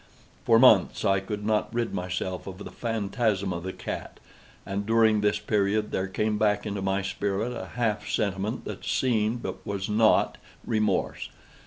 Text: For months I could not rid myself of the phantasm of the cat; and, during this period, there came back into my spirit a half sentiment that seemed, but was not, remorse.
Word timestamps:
For 0.45 0.57
months 0.57 1.05
I 1.05 1.19
could 1.19 1.45
not 1.45 1.71
rid 1.71 1.93
myself 1.93 2.47
of 2.47 2.57
the 2.57 2.71
phantasm 2.71 3.53
of 3.53 3.61
the 3.61 3.71
cat; 3.71 4.19
and, 4.65 4.83
during 4.83 5.21
this 5.21 5.37
period, 5.37 5.91
there 5.91 6.07
came 6.07 6.39
back 6.39 6.65
into 6.65 6.81
my 6.81 7.03
spirit 7.03 7.51
a 7.55 7.67
half 7.75 8.09
sentiment 8.09 8.65
that 8.65 8.83
seemed, 8.83 9.43
but 9.43 9.63
was 9.63 9.89
not, 9.89 10.39
remorse. 10.65 11.29